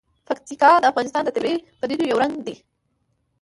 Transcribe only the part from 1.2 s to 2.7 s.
د طبیعي پدیدو یو رنګ دی.